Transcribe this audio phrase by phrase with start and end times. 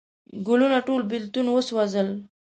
[0.45, 2.07] ګلونه ټول بیلتون وسوزل